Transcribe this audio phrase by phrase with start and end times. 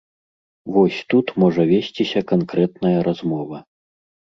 [0.77, 3.57] Вось тут можа весціся канкрэтная размова.